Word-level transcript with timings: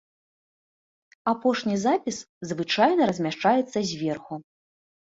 Апошні 1.33 1.75
запіс 1.85 2.17
звычайна 2.53 3.01
размяшчаецца 3.13 3.79
зверху. 3.93 4.33